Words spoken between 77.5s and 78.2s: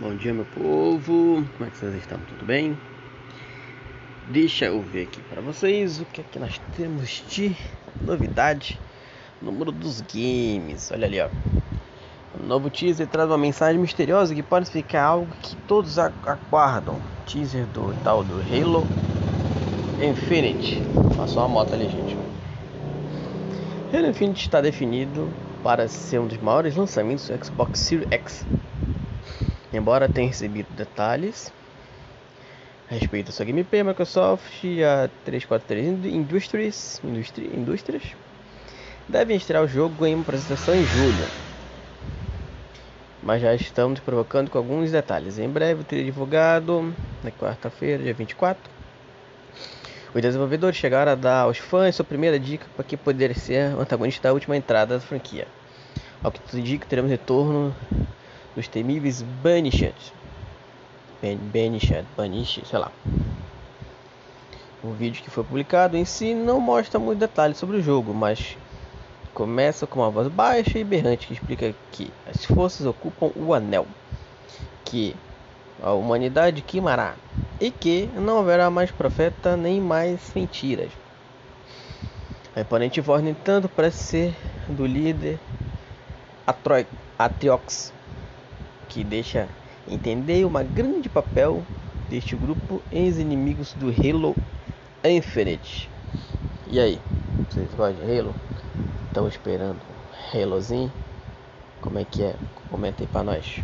e que